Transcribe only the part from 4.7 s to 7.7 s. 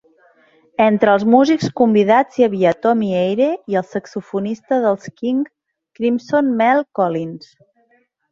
dels King Crimson Mel Collins.